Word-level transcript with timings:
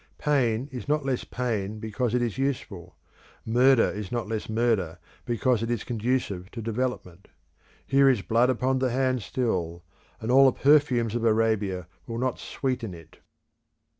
Pain 0.17 0.67
is 0.71 0.87
not 0.87 1.05
less 1.05 1.23
pain 1.23 1.77
because 1.77 2.15
it 2.15 2.23
is 2.23 2.35
useful; 2.39 2.95
murder 3.45 3.83
is 3.91 4.11
not 4.11 4.27
less 4.27 4.49
murder 4.49 4.97
because 5.25 5.61
it 5.61 5.69
is 5.69 5.83
conducive 5.83 6.49
to 6.49 6.59
development. 6.59 7.27
Here 7.85 8.09
is 8.09 8.23
blood 8.23 8.49
upon 8.49 8.79
the 8.79 8.89
hand 8.89 9.21
still, 9.21 9.83
and 10.19 10.31
all 10.31 10.45
the 10.51 10.59
perfumes 10.59 11.13
of 11.13 11.23
Arabia 11.23 11.85
will 12.07 12.17
not 12.17 12.39
sweeten 12.39 12.95
it. 12.95 13.19